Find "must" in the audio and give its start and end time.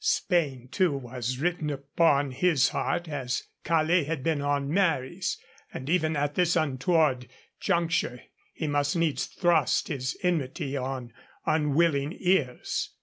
8.65-8.95